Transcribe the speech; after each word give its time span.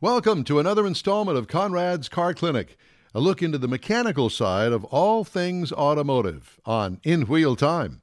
Welcome 0.00 0.44
to 0.44 0.60
another 0.60 0.86
installment 0.86 1.36
of 1.38 1.48
Conrad's 1.48 2.08
Car 2.08 2.32
Clinic, 2.32 2.76
a 3.12 3.18
look 3.18 3.42
into 3.42 3.58
the 3.58 3.66
mechanical 3.66 4.30
side 4.30 4.70
of 4.70 4.84
all 4.84 5.24
things 5.24 5.72
automotive 5.72 6.60
on 6.64 7.00
In 7.02 7.22
Wheel 7.22 7.56
Time. 7.56 8.00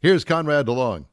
Here's 0.00 0.24
Conrad 0.24 0.66
DeLong. 0.66 1.04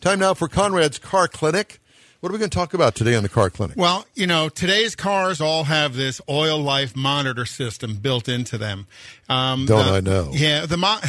Time 0.00 0.18
now 0.18 0.34
for 0.34 0.48
Conrad's 0.48 0.98
Car 0.98 1.28
Clinic. 1.28 1.78
What 2.22 2.30
are 2.30 2.34
we 2.34 2.38
going 2.38 2.50
to 2.50 2.56
talk 2.56 2.72
about 2.72 2.94
today 2.94 3.16
on 3.16 3.24
the 3.24 3.28
Car 3.28 3.50
Clinic? 3.50 3.76
Well, 3.76 4.06
you 4.14 4.28
know, 4.28 4.48
today's 4.48 4.94
cars 4.94 5.40
all 5.40 5.64
have 5.64 5.96
this 5.96 6.20
oil 6.28 6.62
life 6.62 6.94
monitor 6.94 7.44
system 7.44 7.96
built 7.96 8.28
into 8.28 8.58
them. 8.58 8.86
Um, 9.28 9.66
Don't 9.66 9.84
the, 9.86 9.92
I 9.92 10.00
know? 10.00 10.30
Yeah, 10.32 10.66
the 10.66 10.76
mo- 10.76 11.00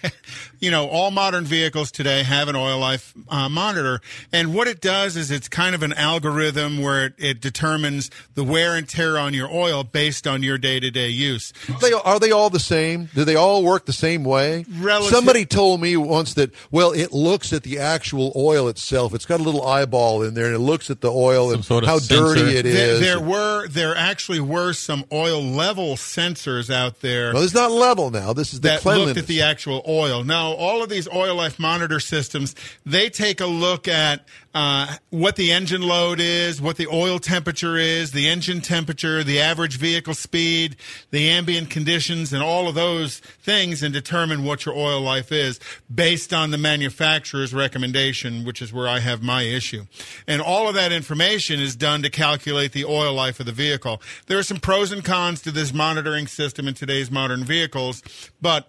you 0.60 0.70
know, 0.70 0.88
all 0.88 1.10
modern 1.12 1.44
vehicles 1.44 1.90
today 1.90 2.24
have 2.24 2.48
an 2.48 2.56
oil 2.56 2.78
life 2.78 3.14
uh, 3.30 3.48
monitor, 3.48 4.00
and 4.34 4.52
what 4.54 4.66
it 4.68 4.82
does 4.82 5.16
is 5.16 5.30
it's 5.30 5.48
kind 5.48 5.74
of 5.74 5.82
an 5.82 5.94
algorithm 5.94 6.82
where 6.82 7.06
it, 7.06 7.14
it 7.16 7.40
determines 7.40 8.10
the 8.34 8.44
wear 8.44 8.76
and 8.76 8.86
tear 8.86 9.16
on 9.16 9.32
your 9.32 9.48
oil 9.50 9.82
based 9.82 10.26
on 10.26 10.42
your 10.42 10.58
day 10.58 10.78
to 10.78 10.90
day 10.90 11.08
use. 11.08 11.54
Are 11.70 11.78
they, 11.80 11.92
are 11.92 12.18
they 12.18 12.32
all 12.32 12.50
the 12.50 12.60
same? 12.60 13.08
Do 13.14 13.24
they 13.24 13.36
all 13.36 13.62
work 13.62 13.86
the 13.86 13.92
same 13.94 14.24
way? 14.24 14.66
Relative- 14.68 15.10
Somebody 15.10 15.46
told 15.46 15.80
me 15.80 15.96
once 15.96 16.34
that 16.34 16.50
well, 16.70 16.92
it 16.92 17.12
looks 17.12 17.52
at 17.54 17.62
the 17.62 17.78
actual 17.78 18.32
oil 18.36 18.68
itself. 18.68 19.14
It's 19.14 19.26
got 19.26 19.40
a 19.40 19.42
little 19.42 19.66
eyeball 19.66 20.22
in 20.22 20.34
there, 20.34 20.49
and 20.50 20.56
it 20.56 20.64
looks 20.64 20.90
at 20.90 21.00
the 21.00 21.10
oil 21.10 21.52
and 21.52 21.64
sort 21.64 21.84
of 21.84 21.88
how 21.88 21.98
sensor. 21.98 22.34
dirty 22.34 22.56
it 22.56 22.66
is. 22.66 22.74
There, 22.74 22.94
is. 22.94 23.00
there 23.00 23.20
were 23.20 23.68
there 23.68 23.96
actually 23.96 24.40
were 24.40 24.72
some 24.72 25.04
oil 25.12 25.42
level 25.42 25.94
sensors 25.96 26.72
out 26.72 27.00
there. 27.00 27.32
Well, 27.32 27.42
it's 27.42 27.54
not 27.54 27.70
level 27.70 28.10
now. 28.10 28.32
This 28.32 28.52
is 28.52 28.60
the 28.60 28.80
that 28.82 28.84
looked 28.84 29.16
at 29.16 29.26
the 29.26 29.42
actual 29.42 29.82
oil. 29.88 30.24
Now, 30.24 30.52
all 30.52 30.82
of 30.82 30.88
these 30.88 31.08
oil 31.08 31.36
life 31.36 31.58
monitor 31.58 32.00
systems, 32.00 32.54
they 32.84 33.10
take 33.10 33.40
a 33.40 33.46
look 33.46 33.88
at 33.88 34.26
uh, 34.52 34.96
what 35.10 35.36
the 35.36 35.52
engine 35.52 35.82
load 35.82 36.18
is, 36.18 36.60
what 36.60 36.76
the 36.76 36.88
oil 36.88 37.18
temperature 37.20 37.76
is, 37.76 38.10
the 38.10 38.28
engine 38.28 38.60
temperature, 38.60 39.22
the 39.22 39.40
average 39.40 39.78
vehicle 39.78 40.14
speed, 40.14 40.76
the 41.10 41.28
ambient 41.28 41.70
conditions, 41.70 42.32
and 42.32 42.42
all 42.42 42.68
of 42.68 42.74
those 42.74 43.20
things, 43.20 43.82
and 43.82 43.94
determine 43.94 44.44
what 44.44 44.66
your 44.66 44.74
oil 44.74 45.00
life 45.00 45.30
is 45.30 45.60
based 45.92 46.32
on 46.34 46.50
the 46.50 46.58
manufacturer's 46.58 47.54
recommendation, 47.54 48.44
which 48.44 48.60
is 48.60 48.72
where 48.72 48.88
I 48.88 48.98
have 48.98 49.22
my 49.22 49.42
issue. 49.42 49.84
And 50.26 50.42
all 50.42 50.68
of 50.68 50.74
that 50.74 50.90
information 50.90 51.60
is 51.60 51.76
done 51.76 52.02
to 52.02 52.10
calculate 52.10 52.72
the 52.72 52.84
oil 52.84 53.14
life 53.14 53.38
of 53.38 53.46
the 53.46 53.52
vehicle. 53.52 54.02
There 54.26 54.38
are 54.38 54.42
some 54.42 54.58
pros 54.58 54.90
and 54.90 55.04
cons 55.04 55.42
to 55.42 55.52
this 55.52 55.72
monitoring 55.72 56.26
system 56.26 56.66
in 56.66 56.74
today's 56.74 57.10
modern 57.10 57.44
vehicles, 57.44 58.02
but 58.42 58.68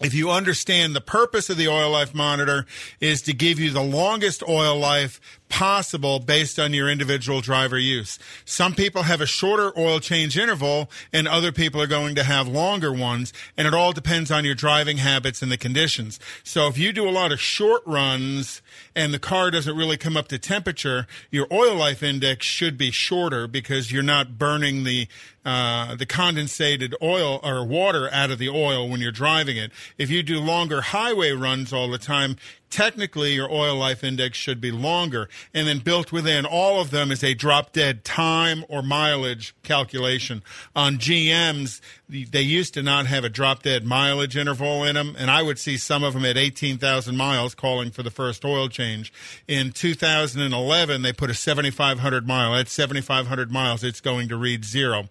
if 0.00 0.14
you 0.14 0.30
understand 0.30 0.94
the 0.94 1.00
purpose 1.00 1.50
of 1.50 1.56
the 1.56 1.68
oil 1.68 1.90
life 1.90 2.14
monitor 2.14 2.66
is 3.00 3.22
to 3.22 3.32
give 3.32 3.58
you 3.58 3.70
the 3.70 3.82
longest 3.82 4.42
oil 4.48 4.78
life 4.78 5.20
possible 5.48 6.18
based 6.20 6.58
on 6.58 6.72
your 6.72 6.88
individual 6.88 7.40
driver 7.40 7.78
use. 7.78 8.18
Some 8.44 8.74
people 8.74 9.02
have 9.02 9.20
a 9.20 9.26
shorter 9.26 9.72
oil 9.78 10.00
change 10.00 10.38
interval 10.38 10.90
and 11.12 11.26
other 11.26 11.52
people 11.52 11.80
are 11.80 11.86
going 11.86 12.14
to 12.16 12.24
have 12.24 12.48
longer 12.48 12.92
ones 12.92 13.32
and 13.56 13.66
it 13.66 13.74
all 13.74 13.92
depends 13.92 14.30
on 14.30 14.44
your 14.44 14.54
driving 14.54 14.98
habits 14.98 15.42
and 15.42 15.50
the 15.50 15.56
conditions. 15.56 16.20
So 16.44 16.66
if 16.68 16.78
you 16.78 16.92
do 16.92 17.08
a 17.08 17.10
lot 17.10 17.32
of 17.32 17.40
short 17.40 17.82
runs 17.86 18.62
and 18.94 19.12
the 19.14 19.18
car 19.18 19.50
doesn't 19.50 19.76
really 19.76 19.96
come 19.96 20.16
up 20.16 20.28
to 20.28 20.38
temperature, 20.38 21.06
your 21.30 21.46
oil 21.52 21.74
life 21.74 22.02
index 22.02 22.46
should 22.46 22.76
be 22.76 22.90
shorter 22.90 23.46
because 23.46 23.92
you're 23.92 24.02
not 24.02 24.38
burning 24.38 24.84
the 24.84 25.08
uh, 25.44 25.94
the 25.94 26.04
condensated 26.04 26.92
oil 27.00 27.40
or 27.42 27.64
water 27.64 28.10
out 28.12 28.30
of 28.30 28.38
the 28.38 28.50
oil 28.50 28.86
when 28.86 29.00
you're 29.00 29.10
driving 29.10 29.56
it. 29.56 29.72
If 29.96 30.10
you 30.10 30.22
do 30.22 30.40
longer 30.40 30.82
highway 30.82 31.30
runs 31.30 31.72
all 31.72 31.88
the 31.88 31.96
time, 31.96 32.36
technically 32.70 33.32
your 33.32 33.50
oil 33.50 33.76
life 33.76 34.04
index 34.04 34.38
should 34.38 34.60
be 34.60 34.70
longer. 34.70 35.28
And 35.54 35.66
then 35.66 35.78
built 35.78 36.12
within 36.12 36.44
all 36.44 36.80
of 36.80 36.90
them 36.90 37.10
is 37.10 37.24
a 37.24 37.34
drop 37.34 37.72
dead 37.72 38.04
time 38.04 38.64
or 38.68 38.82
mileage 38.82 39.54
calculation. 39.62 40.42
On 40.74 40.96
GMs, 40.96 41.80
they 42.08 42.42
used 42.42 42.74
to 42.74 42.82
not 42.82 43.06
have 43.06 43.24
a 43.24 43.28
drop 43.28 43.62
dead 43.62 43.84
mileage 43.84 44.36
interval 44.36 44.84
in 44.84 44.94
them, 44.94 45.14
and 45.18 45.30
I 45.30 45.42
would 45.42 45.58
see 45.58 45.76
some 45.76 46.02
of 46.02 46.14
them 46.14 46.24
at 46.24 46.36
18,000 46.36 47.16
miles 47.16 47.54
calling 47.54 47.90
for 47.90 48.02
the 48.02 48.10
first 48.10 48.44
oil 48.44 48.68
change. 48.68 49.12
In 49.46 49.72
2011, 49.72 51.02
they 51.02 51.12
put 51.12 51.30
a 51.30 51.34
7,500 51.34 52.26
mile. 52.26 52.54
At 52.54 52.68
7,500 52.68 53.50
miles, 53.50 53.84
it's 53.84 54.00
going 54.00 54.28
to 54.28 54.36
read 54.36 54.64
zero. 54.64 55.08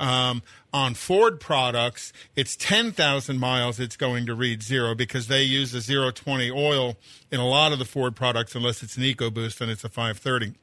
Um, 0.00 0.42
on 0.74 0.94
Ford 0.94 1.38
products, 1.38 2.12
it's 2.34 2.56
10,000 2.56 3.38
miles, 3.38 3.78
it's 3.78 3.96
going 3.96 4.26
to 4.26 4.34
read 4.34 4.60
zero 4.60 4.92
because 4.96 5.28
they 5.28 5.44
use 5.44 5.72
a 5.72 6.12
020 6.12 6.50
oil 6.50 6.96
in 7.30 7.38
a 7.38 7.46
lot 7.46 7.72
of 7.72 7.78
the 7.78 7.84
Ford 7.84 8.16
products, 8.16 8.56
unless 8.56 8.82
it's 8.82 8.96
an 8.96 9.04
EcoBoost 9.04 9.60
and 9.60 9.70
it's 9.70 9.84
a 9.84 9.88
530. 9.88 10.54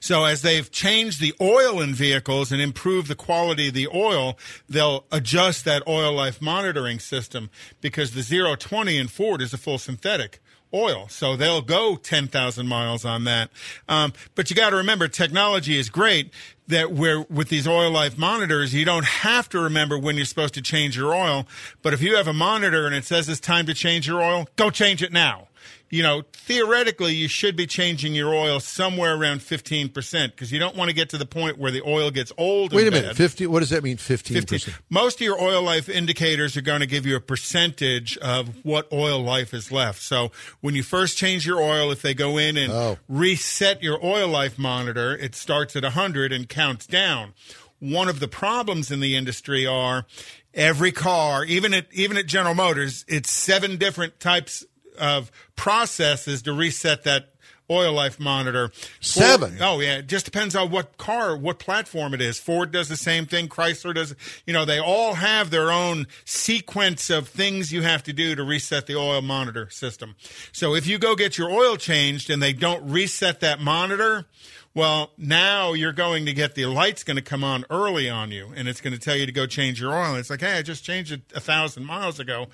So 0.00 0.24
as 0.24 0.42
they've 0.42 0.70
changed 0.70 1.20
the 1.20 1.34
oil 1.40 1.80
in 1.80 1.92
vehicles 1.92 2.52
and 2.52 2.62
improved 2.62 3.08
the 3.08 3.16
quality 3.16 3.68
of 3.68 3.74
the 3.74 3.88
oil, 3.88 4.38
they'll 4.68 5.04
adjust 5.10 5.64
that 5.64 5.86
oil 5.88 6.12
life 6.12 6.40
monitoring 6.40 7.00
system 7.00 7.50
because 7.80 8.12
the 8.12 8.56
020 8.56 8.96
in 8.96 9.08
Ford 9.08 9.42
is 9.42 9.52
a 9.52 9.58
full 9.58 9.78
synthetic 9.78 10.40
oil. 10.72 11.06
So 11.08 11.36
they'll 11.36 11.62
go 11.62 11.96
10,000 11.96 12.66
miles 12.66 13.04
on 13.04 13.24
that. 13.24 13.50
Um, 13.88 14.12
but 14.34 14.50
you 14.50 14.56
got 14.56 14.70
to 14.70 14.76
remember, 14.76 15.08
technology 15.08 15.78
is 15.78 15.90
great 15.90 16.32
that 16.68 16.92
where 16.92 17.22
with 17.22 17.48
these 17.48 17.66
oil 17.66 17.90
life 17.90 18.18
monitors, 18.18 18.74
you 18.74 18.84
don't 18.84 19.06
have 19.06 19.48
to 19.48 19.60
remember 19.60 19.98
when 19.98 20.16
you're 20.16 20.26
supposed 20.26 20.54
to 20.54 20.62
change 20.62 20.96
your 20.96 21.14
oil. 21.14 21.46
But 21.82 21.94
if 21.94 22.02
you 22.02 22.16
have 22.16 22.28
a 22.28 22.34
monitor 22.34 22.86
and 22.86 22.94
it 22.94 23.04
says 23.04 23.28
it's 23.28 23.40
time 23.40 23.66
to 23.66 23.74
change 23.74 24.06
your 24.06 24.22
oil, 24.22 24.46
go 24.56 24.70
change 24.70 25.02
it 25.02 25.12
now 25.12 25.47
you 25.90 26.02
know, 26.02 26.22
theoretically, 26.32 27.14
you 27.14 27.28
should 27.28 27.56
be 27.56 27.66
changing 27.66 28.14
your 28.14 28.34
oil 28.34 28.60
somewhere 28.60 29.14
around 29.14 29.40
15% 29.40 29.92
because 30.30 30.52
you 30.52 30.58
don't 30.58 30.76
want 30.76 30.90
to 30.90 30.94
get 30.94 31.10
to 31.10 31.18
the 31.18 31.26
point 31.26 31.58
where 31.58 31.70
the 31.70 31.82
oil 31.86 32.10
gets 32.10 32.30
old. 32.36 32.72
Wait 32.72 32.86
a 32.86 32.90
bad. 32.90 33.02
minute, 33.02 33.16
50, 33.16 33.46
what 33.46 33.60
does 33.60 33.70
that 33.70 33.82
mean, 33.82 33.96
15%? 33.96 34.48
15? 34.48 34.74
Most 34.90 35.16
of 35.16 35.20
your 35.22 35.40
oil 35.40 35.62
life 35.62 35.88
indicators 35.88 36.56
are 36.56 36.62
going 36.62 36.80
to 36.80 36.86
give 36.86 37.06
you 37.06 37.16
a 37.16 37.20
percentage 37.20 38.18
of 38.18 38.64
what 38.64 38.92
oil 38.92 39.22
life 39.22 39.54
is 39.54 39.72
left. 39.72 40.02
So 40.02 40.30
when 40.60 40.74
you 40.74 40.82
first 40.82 41.16
change 41.16 41.46
your 41.46 41.60
oil, 41.60 41.90
if 41.90 42.02
they 42.02 42.12
go 42.12 42.36
in 42.36 42.58
and 42.58 42.72
oh. 42.72 42.98
reset 43.08 43.82
your 43.82 44.04
oil 44.04 44.28
life 44.28 44.58
monitor, 44.58 45.16
it 45.16 45.34
starts 45.34 45.74
at 45.74 45.84
100 45.84 46.32
and 46.32 46.48
counts 46.48 46.86
down. 46.86 47.32
One 47.80 48.08
of 48.08 48.20
the 48.20 48.28
problems 48.28 48.90
in 48.90 49.00
the 49.00 49.16
industry 49.16 49.66
are 49.66 50.04
every 50.52 50.92
car, 50.92 51.44
even 51.44 51.72
at 51.72 51.86
even 51.92 52.16
at 52.16 52.26
General 52.26 52.54
Motors, 52.54 53.04
it's 53.08 53.30
seven 53.30 53.76
different 53.76 54.18
types 54.20 54.64
of 54.98 55.30
processes 55.56 56.42
to 56.42 56.52
reset 56.52 57.04
that 57.04 57.32
oil 57.70 57.92
life 57.92 58.18
monitor. 58.18 58.70
Seven. 59.00 59.50
Ford, 59.50 59.62
oh 59.62 59.80
yeah, 59.80 59.98
it 59.98 60.06
just 60.06 60.24
depends 60.24 60.56
on 60.56 60.70
what 60.70 60.96
car, 60.96 61.36
what 61.36 61.58
platform 61.58 62.14
it 62.14 62.20
is. 62.20 62.38
Ford 62.38 62.72
does 62.72 62.88
the 62.88 62.96
same 62.96 63.26
thing. 63.26 63.48
Chrysler 63.48 63.94
does. 63.94 64.14
You 64.46 64.52
know, 64.52 64.64
they 64.64 64.78
all 64.78 65.14
have 65.14 65.50
their 65.50 65.70
own 65.70 66.06
sequence 66.24 67.10
of 67.10 67.28
things 67.28 67.72
you 67.72 67.82
have 67.82 68.02
to 68.04 68.12
do 68.12 68.34
to 68.34 68.42
reset 68.42 68.86
the 68.86 68.96
oil 68.96 69.22
monitor 69.22 69.68
system. 69.70 70.16
So 70.52 70.74
if 70.74 70.86
you 70.86 70.98
go 70.98 71.14
get 71.14 71.36
your 71.36 71.50
oil 71.50 71.76
changed 71.76 72.30
and 72.30 72.42
they 72.42 72.52
don't 72.52 72.90
reset 72.90 73.40
that 73.40 73.60
monitor. 73.60 74.26
Well, 74.74 75.10
now 75.18 75.72
you're 75.72 75.94
going 75.94 76.26
to 76.26 76.32
get 76.32 76.54
the 76.54 76.66
light's 76.66 77.02
going 77.02 77.16
to 77.16 77.22
come 77.22 77.42
on 77.42 77.64
early 77.68 78.08
on 78.08 78.30
you, 78.30 78.52
and 78.54 78.68
it's 78.68 78.80
going 78.80 78.92
to 78.92 78.98
tell 78.98 79.16
you 79.16 79.26
to 79.26 79.32
go 79.32 79.44
change 79.44 79.80
your 79.80 79.92
oil. 79.92 80.14
It's 80.14 80.30
like, 80.30 80.40
hey, 80.40 80.58
I 80.58 80.62
just 80.62 80.84
changed 80.84 81.10
it 81.10 81.22
a 81.34 81.40
thousand 81.40 81.84
miles 81.84 82.20
ago. 82.20 82.46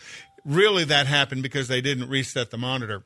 Really, 0.44 0.84
that 0.84 1.06
happened 1.06 1.43
because 1.43 1.69
they 1.69 1.81
didn't 1.81 2.09
reset 2.09 2.50
the 2.50 2.59
monitor. 2.59 3.03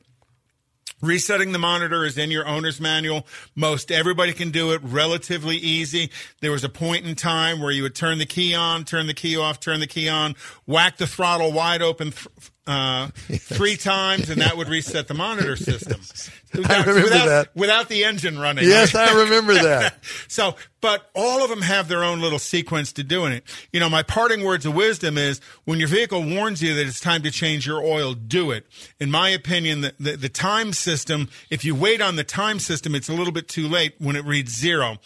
Resetting 1.01 1.53
the 1.53 1.59
monitor 1.59 2.03
is 2.03 2.17
in 2.17 2.29
your 2.29 2.45
owner's 2.45 2.81
manual. 2.81 3.25
Most 3.55 3.89
everybody 3.89 4.33
can 4.33 4.51
do 4.51 4.71
it 4.73 4.81
relatively 4.83 5.55
easy. 5.55 6.09
There 6.41 6.51
was 6.51 6.65
a 6.65 6.69
point 6.69 7.05
in 7.05 7.15
time 7.15 7.61
where 7.61 7.71
you 7.71 7.83
would 7.83 7.95
turn 7.95 8.17
the 8.17 8.25
key 8.25 8.53
on, 8.53 8.83
turn 8.83 9.07
the 9.07 9.13
key 9.13 9.37
off, 9.37 9.61
turn 9.61 9.79
the 9.79 9.87
key 9.87 10.09
on, 10.09 10.35
whack 10.65 10.97
the 10.97 11.07
throttle 11.07 11.53
wide 11.53 11.81
open 11.81 12.11
th- 12.11 12.27
uh, 12.67 13.07
yes. 13.29 13.43
three 13.43 13.77
times, 13.77 14.29
and 14.29 14.41
that 14.41 14.57
would 14.57 14.67
reset 14.67 15.07
the 15.07 15.13
monitor 15.13 15.55
system. 15.55 16.01
Yes. 16.09 16.29
Without, 16.53 16.71
I 16.71 16.79
remember 16.79 17.03
without, 17.03 17.25
that. 17.25 17.55
Without 17.55 17.89
the 17.89 18.03
engine 18.05 18.39
running. 18.39 18.65
Yes, 18.65 18.95
I 18.95 19.23
remember 19.23 19.53
that. 19.63 19.95
so, 20.27 20.55
but 20.81 21.09
all 21.13 21.43
of 21.43 21.49
them 21.49 21.61
have 21.61 21.87
their 21.87 22.03
own 22.03 22.21
little 22.21 22.39
sequence 22.39 22.93
to 22.93 23.03
doing 23.03 23.33
it. 23.33 23.43
You 23.71 23.79
know, 23.79 23.89
my 23.89 24.03
parting 24.03 24.43
words 24.43 24.65
of 24.65 24.73
wisdom 24.73 25.17
is 25.17 25.41
when 25.65 25.79
your 25.79 25.87
vehicle 25.87 26.23
warns 26.23 26.61
you 26.61 26.73
that 26.75 26.87
it's 26.87 26.99
time 26.99 27.21
to 27.23 27.31
change 27.31 27.67
your 27.67 27.83
oil, 27.83 28.13
do 28.13 28.51
it. 28.51 28.65
In 28.99 29.11
my 29.11 29.29
opinion, 29.29 29.81
the, 29.81 29.93
the, 29.99 30.17
the 30.17 30.29
time 30.29 30.73
system, 30.73 31.29
if 31.49 31.63
you 31.63 31.75
wait 31.75 32.01
on 32.01 32.15
the 32.15 32.23
time 32.23 32.59
system, 32.59 32.95
it's 32.95 33.09
a 33.09 33.13
little 33.13 33.33
bit 33.33 33.47
too 33.47 33.67
late 33.67 33.93
when 33.99 34.15
it 34.15 34.25
reads 34.25 34.55
zero. 34.55 34.97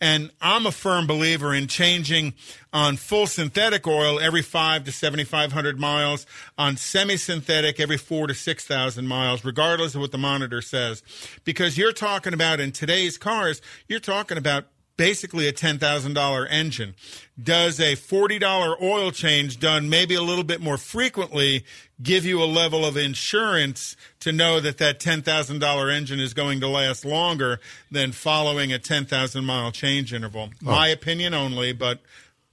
And 0.00 0.30
I'm 0.40 0.64
a 0.64 0.72
firm 0.72 1.06
believer 1.06 1.54
in 1.54 1.66
changing 1.66 2.34
on 2.72 2.96
full 2.96 3.26
synthetic 3.26 3.86
oil 3.86 4.18
every 4.18 4.40
five 4.40 4.84
to 4.84 4.92
7,500 4.92 5.78
miles, 5.78 6.26
on 6.56 6.76
semi 6.76 7.16
synthetic 7.16 7.78
every 7.78 7.98
four 7.98 8.26
to 8.26 8.34
6,000 8.34 9.06
miles, 9.06 9.44
regardless 9.44 9.94
of 9.94 10.00
what 10.00 10.12
the 10.12 10.18
monitor 10.18 10.62
says. 10.62 11.02
Because 11.44 11.76
you're 11.76 11.92
talking 11.92 12.32
about 12.32 12.60
in 12.60 12.72
today's 12.72 13.18
cars, 13.18 13.60
you're 13.88 14.00
talking 14.00 14.38
about 14.38 14.66
basically 15.00 15.48
a 15.48 15.52
$10,000 15.52 16.46
engine. 16.50 16.94
Does 17.42 17.80
a 17.80 17.96
$40 17.96 18.82
oil 18.82 19.10
change 19.10 19.58
done 19.58 19.88
maybe 19.88 20.14
a 20.14 20.20
little 20.20 20.44
bit 20.44 20.60
more 20.60 20.76
frequently 20.76 21.64
give 22.02 22.26
you 22.26 22.42
a 22.42 22.44
level 22.44 22.84
of 22.84 22.98
insurance 22.98 23.96
to 24.20 24.30
know 24.30 24.60
that 24.60 24.76
that 24.76 25.00
$10,000 25.00 25.90
engine 25.96 26.20
is 26.20 26.34
going 26.34 26.60
to 26.60 26.68
last 26.68 27.06
longer 27.06 27.60
than 27.90 28.12
following 28.12 28.74
a 28.74 28.78
10,000 28.78 29.42
mile 29.42 29.72
change 29.72 30.12
interval? 30.12 30.50
My 30.60 30.88
opinion 30.88 31.32
only, 31.32 31.72
but 31.72 32.00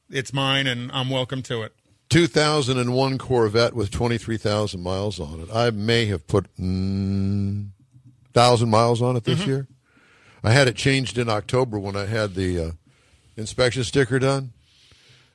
it's 0.09 0.31
mine 0.31 0.67
and 0.67 0.89
I'm 0.93 1.09
welcome 1.09 1.41
to 1.43 1.63
it. 1.63 1.73
2001 2.07 3.17
Corvette 3.17 3.73
with 3.73 3.91
23,000 3.91 4.81
miles 4.81 5.19
on 5.19 5.41
it. 5.41 5.49
I 5.53 5.71
may 5.71 6.05
have 6.05 6.25
put 6.27 6.45
mm, 6.55 7.67
1,000 8.31 8.69
miles 8.69 9.01
on 9.01 9.17
it 9.17 9.25
this 9.25 9.39
Mm-hmm. 9.39 9.49
year. 9.49 9.67
I 10.43 10.51
had 10.51 10.67
it 10.67 10.75
changed 10.75 11.17
in 11.17 11.29
October 11.29 11.79
when 11.79 11.95
I 11.95 12.05
had 12.05 12.35
the 12.35 12.59
uh, 12.59 12.71
inspection 13.35 13.83
sticker 13.83 14.19
done. 14.19 14.51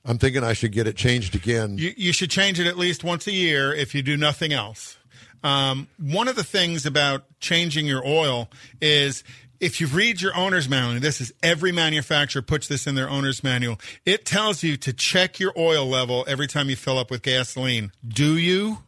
I'm 0.04 0.18
thinking 0.18 0.42
I 0.42 0.52
should 0.52 0.72
get 0.72 0.86
it 0.86 0.96
changed 0.96 1.34
again. 1.34 1.78
You, 1.78 1.92
you 1.96 2.12
should 2.12 2.30
change 2.30 2.58
it 2.58 2.66
at 2.66 2.76
least 2.76 3.04
once 3.04 3.26
a 3.26 3.32
year 3.32 3.72
if 3.72 3.94
you 3.94 4.02
do 4.02 4.16
nothing 4.16 4.52
else. 4.52 4.96
Um, 5.44 5.88
one 5.98 6.28
of 6.28 6.36
the 6.36 6.44
things 6.44 6.86
about 6.86 7.24
changing 7.40 7.86
your 7.86 8.06
oil 8.06 8.48
is 8.80 9.24
if 9.60 9.80
you 9.80 9.86
read 9.86 10.20
your 10.20 10.36
owner's 10.36 10.68
manual, 10.68 11.00
this 11.00 11.20
is 11.20 11.32
every 11.42 11.70
manufacturer 11.70 12.42
puts 12.42 12.66
this 12.66 12.86
in 12.86 12.96
their 12.96 13.08
owner's 13.08 13.44
manual. 13.44 13.78
It 14.04 14.24
tells 14.24 14.64
you 14.64 14.76
to 14.78 14.92
check 14.92 15.38
your 15.38 15.52
oil 15.56 15.86
level 15.86 16.24
every 16.26 16.48
time 16.48 16.68
you 16.68 16.76
fill 16.76 16.98
up 16.98 17.10
with 17.10 17.22
gasoline. 17.22 17.92
Do 18.06 18.36
you? 18.36 18.78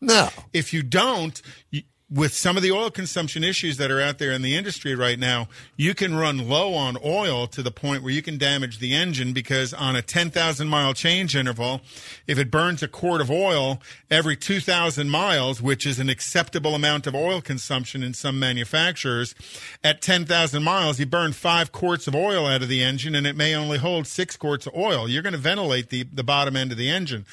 no. 0.00 0.28
If 0.52 0.72
you 0.72 0.82
don't, 0.82 1.40
you, 1.70 1.82
with 2.10 2.34
some 2.34 2.56
of 2.56 2.62
the 2.62 2.72
oil 2.72 2.90
consumption 2.90 3.44
issues 3.44 3.76
that 3.76 3.90
are 3.90 4.00
out 4.00 4.18
there 4.18 4.32
in 4.32 4.42
the 4.42 4.56
industry 4.56 4.96
right 4.96 5.18
now, 5.18 5.48
you 5.76 5.94
can 5.94 6.16
run 6.16 6.48
low 6.48 6.74
on 6.74 6.96
oil 7.04 7.46
to 7.46 7.62
the 7.62 7.70
point 7.70 8.02
where 8.02 8.12
you 8.12 8.20
can 8.20 8.36
damage 8.36 8.80
the 8.80 8.92
engine 8.92 9.32
because 9.32 9.72
on 9.72 9.94
a 9.94 10.02
10,000 10.02 10.66
mile 10.66 10.92
change 10.92 11.36
interval, 11.36 11.80
if 12.26 12.36
it 12.36 12.50
burns 12.50 12.82
a 12.82 12.88
quart 12.88 13.20
of 13.20 13.30
oil 13.30 13.80
every 14.10 14.36
2,000 14.36 15.08
miles, 15.08 15.62
which 15.62 15.86
is 15.86 16.00
an 16.00 16.08
acceptable 16.08 16.74
amount 16.74 17.06
of 17.06 17.14
oil 17.14 17.40
consumption 17.40 18.02
in 18.02 18.12
some 18.12 18.40
manufacturers, 18.40 19.34
at 19.84 20.02
10,000 20.02 20.62
miles, 20.64 20.98
you 20.98 21.06
burn 21.06 21.32
five 21.32 21.70
quarts 21.70 22.08
of 22.08 22.16
oil 22.16 22.44
out 22.44 22.62
of 22.62 22.68
the 22.68 22.82
engine 22.82 23.14
and 23.14 23.26
it 23.26 23.36
may 23.36 23.54
only 23.54 23.78
hold 23.78 24.08
six 24.08 24.36
quarts 24.36 24.66
of 24.66 24.74
oil. 24.74 25.08
You're 25.08 25.22
going 25.22 25.32
to 25.32 25.38
ventilate 25.38 25.90
the, 25.90 26.02
the 26.12 26.24
bottom 26.24 26.56
end 26.56 26.72
of 26.72 26.78
the 26.78 26.90
engine. 26.90 27.24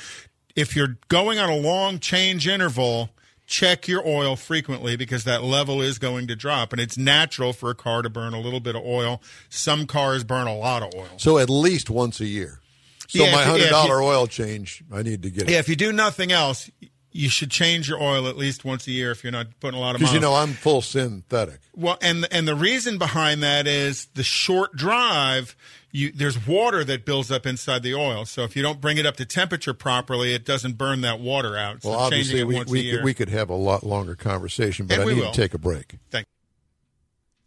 If 0.56 0.76
you're 0.76 0.98
going 1.08 1.40
on 1.40 1.50
a 1.50 1.56
long 1.56 1.98
change 1.98 2.48
interval, 2.48 3.10
check 3.48 3.88
your 3.88 4.06
oil 4.06 4.36
frequently 4.36 4.96
because 4.98 5.24
that 5.24 5.42
level 5.42 5.82
is 5.82 5.98
going 5.98 6.28
to 6.28 6.36
drop. 6.36 6.74
And 6.74 6.80
it's 6.82 6.98
natural 6.98 7.54
for 7.54 7.70
a 7.72 7.76
car 7.76 8.02
to 8.02 8.10
burn 8.10 8.34
a 8.34 8.40
little 8.40 8.60
bit 8.60 8.76
of 8.76 8.84
oil. 8.86 9.22
Some 9.50 9.88
cars 9.88 10.24
burn 10.24 10.48
a 10.48 10.56
lot 10.56 10.84
of 10.84 10.94
oil. 10.94 11.08
So 11.18 11.38
at 11.38 11.50
least 11.50 11.90
once 11.90 12.20
a 12.20 12.26
year. 12.26 12.60
So 13.08 13.24
Yeah, 13.24 13.32
my 13.32 13.40
if 13.42 13.46
you- 13.46 13.52
hundred 13.54 13.72
yeah, 13.72 13.86
you- 13.86 14.04
oil 14.04 14.28
change, 14.28 14.84
I 14.94 15.02
need 15.02 15.24
to 15.24 15.30
get 15.30 15.44
it. 15.44 15.50
Yeah 15.50 15.60
if 15.60 15.70
you 15.70 15.78
do 15.78 15.94
nothing 15.94 16.32
else 16.32 16.70
you 17.18 17.30
should 17.30 17.50
change 17.52 17.90
your 17.90 18.02
oil 18.02 18.28
at 18.28 18.38
least 18.38 18.64
once 18.64 18.86
a 18.88 18.92
year 18.92 19.12
if 19.12 19.24
you're 19.24 19.32
not 19.32 19.48
putting 19.60 19.78
a 19.78 19.82
lot 19.82 19.96
of 19.96 20.00
because 20.00 20.14
miles. 20.14 20.14
you 20.14 20.20
know 20.22 20.36
I'm 20.36 20.54
full 20.54 20.82
synthetic. 20.82 21.60
Well, 21.76 21.98
and 22.02 22.28
and 22.32 22.48
the 22.48 22.56
reason 22.56 22.98
behind 22.98 23.42
that 23.44 23.66
is 23.68 24.06
the 24.14 24.24
short 24.24 24.76
drive. 24.76 25.56
You, 25.94 26.12
there's 26.12 26.46
water 26.46 26.84
that 26.84 27.06
builds 27.06 27.32
up 27.32 27.46
inside 27.48 27.82
the 27.82 27.96
oil, 27.96 28.26
so 28.26 28.44
if 28.44 28.56
you 28.56 28.62
don't 28.62 28.80
bring 28.82 28.98
it 28.98 29.06
up 29.06 29.16
to 29.16 29.26
temperature 29.26 29.74
properly, 29.74 30.34
it 30.34 30.46
doesn't 30.46 30.74
burn 30.78 31.02
that 31.02 31.20
water 31.20 31.58
out. 31.58 31.82
So 31.82 31.90
Well, 31.90 32.10
changing 32.12 32.36
obviously 32.36 32.40
it 32.42 32.48
we 32.48 32.56
once 32.56 32.70
we 32.70 32.92
could, 32.92 33.04
we 33.04 33.14
could 33.14 33.30
have 33.30 33.50
a 33.50 33.56
lot 33.56 33.84
longer 33.84 34.14
conversation, 34.16 34.86
but 34.86 34.96
And 34.96 35.04
I 35.04 35.06
we 35.06 35.16
need 35.16 35.22
will. 35.22 35.32
to 35.32 35.42
take 35.42 35.54
a 35.54 35.58
break. 35.58 35.96
Thank- 36.12 36.28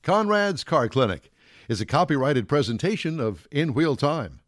Conrad's 0.02 0.64
Car 0.64 0.88
Clinic 0.88 1.30
is 1.68 1.80
a 1.80 1.86
copyrighted 1.86 2.48
presentation 2.48 3.20
of 3.20 3.46
In 3.50 3.74
Wheel 3.74 3.94
Time. 3.94 4.39